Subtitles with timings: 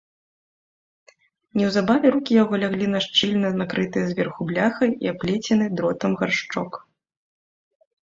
[1.61, 6.71] Неўзабаве рукі яго ляглі на шчыльна накрыты зверху бляхай і аплецены дротам гаршчок.